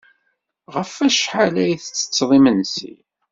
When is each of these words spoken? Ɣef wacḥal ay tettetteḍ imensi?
Ɣef 0.75 0.91
wacḥal 1.01 1.55
ay 1.63 1.73
tettetteḍ 1.77 2.29
imensi? 2.37 2.93